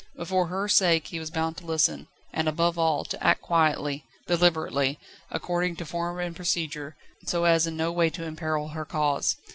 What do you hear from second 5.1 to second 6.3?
according to form